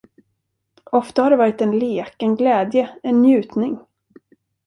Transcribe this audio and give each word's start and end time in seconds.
Ofta 0.91 1.23
har 1.23 1.29
det 1.31 1.37
varit 1.37 1.61
en 1.61 1.79
lek, 1.79 2.15
en 2.23 2.35
glädje, 2.35 2.89
en 3.03 3.21
njutning. 3.21 3.79